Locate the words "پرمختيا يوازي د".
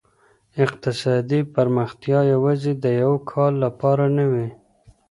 1.55-2.85